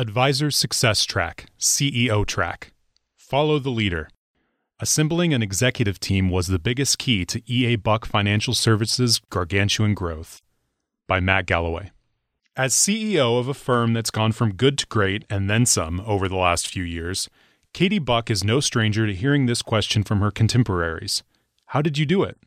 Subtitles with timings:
[0.00, 2.72] Advisor Success Track, CEO Track.
[3.16, 4.08] Follow the leader.
[4.78, 10.40] Assembling an executive team was the biggest key to EA Buck Financial Services' gargantuan growth.
[11.08, 11.90] By Matt Galloway.
[12.54, 16.28] As CEO of a firm that's gone from good to great and then some over
[16.28, 17.28] the last few years,
[17.72, 21.24] Katie Buck is no stranger to hearing this question from her contemporaries
[21.66, 22.38] How did you do it?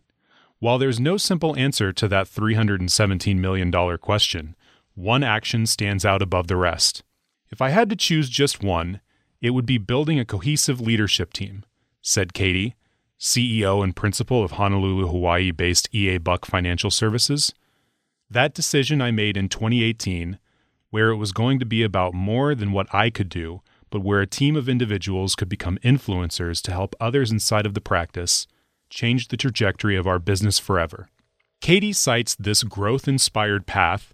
[0.59, 4.55] While there's no simple answer to that $317 million question,
[4.95, 7.03] one action stands out above the rest.
[7.51, 9.01] If I had to choose just one,
[9.41, 11.65] it would be building a cohesive leadership team,
[12.01, 12.75] said Katie,
[13.19, 17.53] CEO and principal of Honolulu, Hawaii based EA Buck Financial Services.
[18.29, 20.39] That decision I made in 2018,
[20.91, 24.21] where it was going to be about more than what I could do, but where
[24.21, 28.47] a team of individuals could become influencers to help others inside of the practice,
[28.89, 31.09] changed the trajectory of our business forever.
[31.59, 34.13] Katie cites this growth inspired path,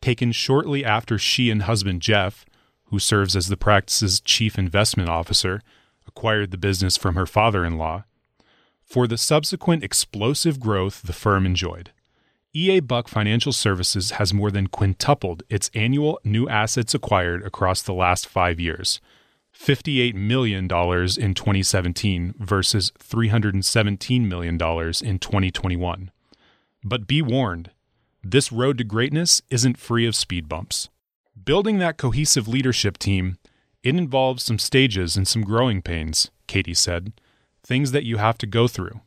[0.00, 2.46] taken shortly after she and husband Jeff
[2.90, 5.62] who serves as the practice's chief investment officer,
[6.06, 8.04] acquired the business from her father in law,
[8.84, 11.90] for the subsequent explosive growth the firm enjoyed.
[12.52, 17.94] EA Buck Financial Services has more than quintupled its annual new assets acquired across the
[17.94, 19.00] last five years.
[19.56, 20.68] $58 million in
[21.34, 26.10] 2017 versus $317 million in 2021.
[26.82, 27.70] But be warned,
[28.22, 30.88] this road to greatness isn't free of speed bumps.
[31.44, 33.38] Building that cohesive leadership team,
[33.82, 37.12] it involves some stages and some growing pains, Katie said,
[37.62, 39.00] things that you have to go through.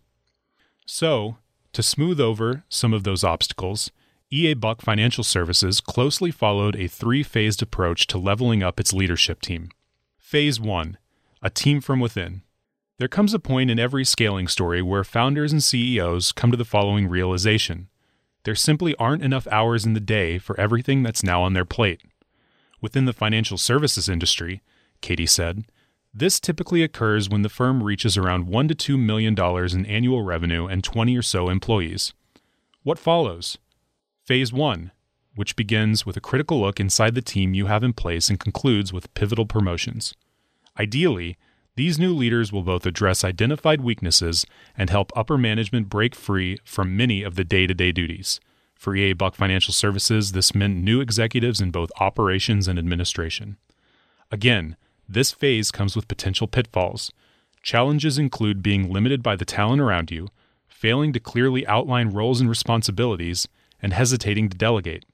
[0.85, 1.37] So,
[1.73, 3.91] to smooth over some of those obstacles,
[4.31, 9.41] EA Buck Financial Services closely followed a three phased approach to leveling up its leadership
[9.41, 9.69] team.
[10.17, 10.97] Phase 1
[11.41, 12.41] A team from within.
[12.99, 16.65] There comes a point in every scaling story where founders and CEOs come to the
[16.65, 17.89] following realization
[18.43, 22.01] there simply aren't enough hours in the day for everything that's now on their plate.
[22.83, 24.61] Within the financial services industry,
[24.99, 25.63] Katie said,
[26.13, 29.39] this typically occurs when the firm reaches around $1 to $2 million
[29.73, 32.13] in annual revenue and 20 or so employees.
[32.83, 33.57] What follows?
[34.25, 34.91] Phase 1,
[35.33, 38.91] which begins with a critical look inside the team you have in place and concludes
[38.91, 40.13] with pivotal promotions.
[40.77, 41.37] Ideally,
[41.77, 44.45] these new leaders will both address identified weaknesses
[44.77, 48.41] and help upper management break free from many of the day to day duties.
[48.83, 53.55] For EA Buck Financial Services, this meant new executives in both operations and administration.
[54.29, 54.75] Again,
[55.07, 57.09] this phase comes with potential pitfalls.
[57.61, 60.27] Challenges include being limited by the talent around you,
[60.67, 63.47] failing to clearly outline roles and responsibilities,
[63.81, 65.05] and hesitating to delegate.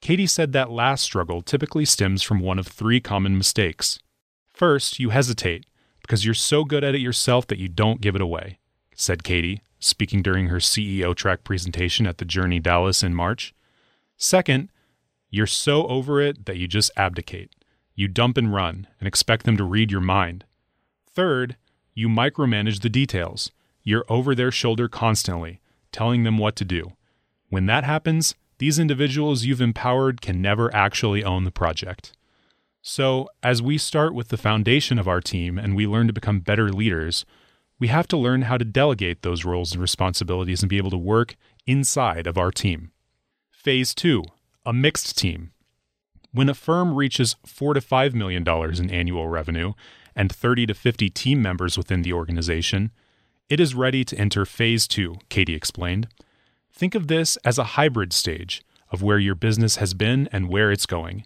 [0.00, 4.00] Katie said that last struggle typically stems from one of three common mistakes.
[4.52, 5.64] First, you hesitate
[6.02, 8.58] because you're so good at it yourself that you don't give it away,
[8.96, 13.54] said Katie, speaking during her CEO track presentation at the Journey Dallas in March.
[14.16, 14.70] Second,
[15.30, 17.54] you're so over it that you just abdicate.
[17.94, 20.44] You dump and run and expect them to read your mind.
[21.08, 21.56] Third,
[21.94, 23.50] you micromanage the details.
[23.82, 25.60] You're over their shoulder constantly,
[25.92, 26.92] telling them what to do.
[27.48, 32.12] When that happens, these individuals you've empowered can never actually own the project.
[32.82, 36.40] So, as we start with the foundation of our team and we learn to become
[36.40, 37.24] better leaders,
[37.78, 40.96] we have to learn how to delegate those roles and responsibilities and be able to
[40.96, 42.90] work inside of our team.
[43.50, 44.24] Phase two,
[44.64, 45.52] a mixed team.
[46.32, 49.72] When a firm reaches four to five million dollars in annual revenue
[50.14, 52.90] and 30 to 50 team members within the organization,
[53.48, 56.08] it is ready to enter phase two, Katie explained.
[56.72, 60.70] Think of this as a hybrid stage of where your business has been and where
[60.70, 61.24] it's going.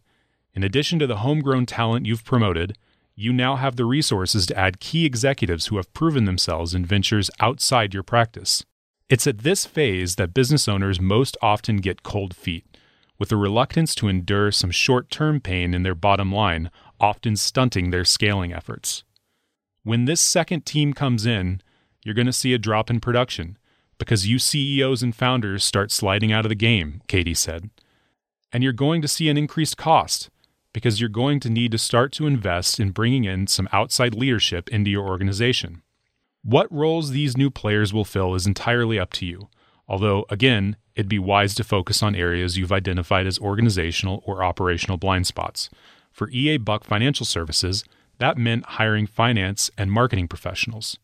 [0.54, 2.76] In addition to the homegrown talent you've promoted,
[3.20, 7.30] you now have the resources to add key executives who have proven themselves in ventures
[7.38, 8.64] outside your practice.
[9.10, 12.78] It's at this phase that business owners most often get cold feet,
[13.18, 17.90] with a reluctance to endure some short term pain in their bottom line, often stunting
[17.90, 19.04] their scaling efforts.
[19.82, 21.60] When this second team comes in,
[22.02, 23.58] you're going to see a drop in production
[23.98, 27.68] because you CEOs and founders start sliding out of the game, Katie said.
[28.50, 30.30] And you're going to see an increased cost
[30.72, 34.68] because you're going to need to start to invest in bringing in some outside leadership
[34.68, 35.82] into your organization.
[36.42, 39.48] What roles these new players will fill is entirely up to you,
[39.88, 44.96] although, again, it'd be wise to focus on areas you've identified as organizational or operational
[44.96, 45.68] blind spots.
[46.12, 47.84] For EA Buck Financial Services,
[48.18, 50.98] that meant hiring finance and marketing professionals.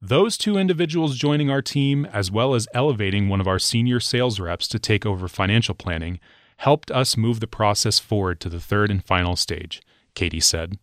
[0.00, 4.38] Those two individuals joining our team, as well as elevating one of our senior sales
[4.38, 6.20] reps to take over financial planning,
[6.56, 9.82] helped us move the process forward to the third and final stage,
[10.14, 10.78] Katie said.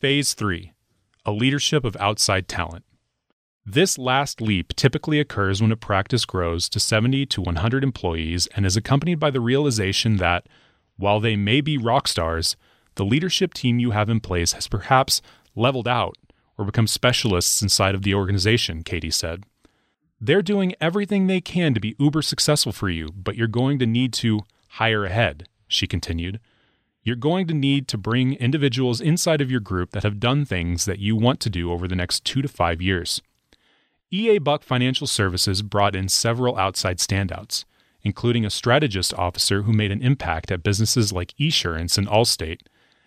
[0.00, 0.72] Phase 3
[1.24, 2.84] A leadership of outside talent.
[3.66, 8.66] This last leap typically occurs when a practice grows to 70 to 100 employees and
[8.66, 10.46] is accompanied by the realization that,
[10.96, 12.56] while they may be rock stars,
[12.96, 15.22] the leadership team you have in place has perhaps
[15.56, 16.16] leveled out
[16.58, 19.44] or become specialists inside of the organization, Katie said.
[20.20, 23.86] They're doing everything they can to be uber successful for you, but you're going to
[23.86, 24.40] need to
[24.74, 26.40] hire ahead, she continued.
[27.04, 30.84] You're going to need to bring individuals inside of your group that have done things
[30.84, 33.22] that you want to do over the next two to five years.
[34.10, 37.64] EA Buck Financial Services brought in several outside standouts,
[38.02, 42.62] including a strategist officer who made an impact at businesses like Esurance and Allstate,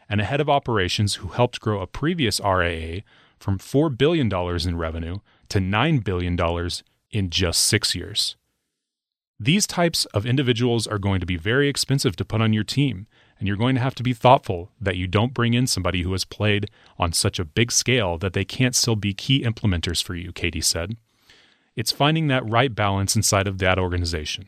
[0.10, 3.02] and a head of operations who helped grow a previous RIA
[3.38, 5.18] from $4 billion in revenue
[5.50, 6.70] to $9 billion
[7.12, 8.38] in just six years.
[9.40, 13.06] These types of individuals are going to be very expensive to put on your team,
[13.38, 16.12] and you're going to have to be thoughtful that you don't bring in somebody who
[16.14, 20.16] has played on such a big scale that they can't still be key implementers for
[20.16, 20.98] you, Katie said.
[21.76, 24.48] It's finding that right balance inside of that organization.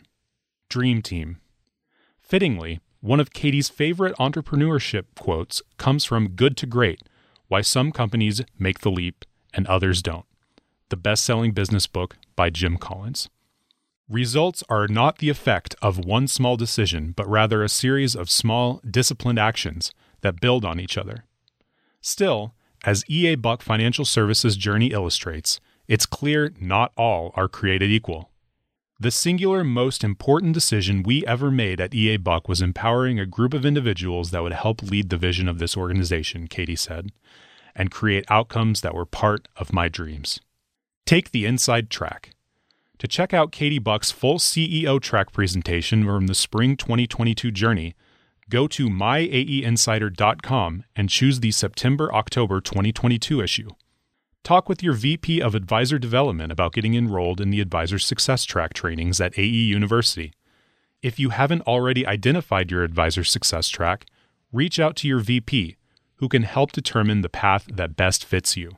[0.70, 1.38] Dream Team.
[2.20, 7.04] Fittingly, one of Katie's favorite entrepreneurship quotes comes from Good to Great
[7.48, 10.26] Why Some Companies Make the Leap and Others Don't,
[10.90, 13.30] the best selling business book by Jim Collins.
[14.10, 18.82] Results are not the effect of one small decision, but rather a series of small,
[18.90, 21.26] disciplined actions that build on each other.
[22.02, 28.32] Still, as EA Buck Financial Services' journey illustrates, it's clear not all are created equal.
[29.00, 33.54] The singular most important decision we ever made at EA Buck was empowering a group
[33.54, 37.12] of individuals that would help lead the vision of this organization, Katie said,
[37.76, 40.40] and create outcomes that were part of my dreams.
[41.06, 42.32] Take the inside track.
[43.00, 47.96] To check out Katie Buck's full CEO track presentation from the spring 2022 journey,
[48.50, 53.70] go to myaeinsider.com and choose the September October 2022 issue.
[54.44, 58.74] Talk with your VP of Advisor Development about getting enrolled in the Advisor Success Track
[58.74, 60.34] trainings at AE University.
[61.02, 64.08] If you haven't already identified your Advisor Success Track,
[64.52, 65.78] reach out to your VP,
[66.16, 68.72] who can help determine the path that best fits you.